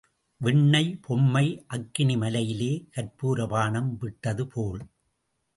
[0.41, 1.43] வெண்ணெய்ப் பொம்மை,
[1.67, 4.81] அக்கினி மலையிலே கற்பூர பாணம் விட்டது போல்.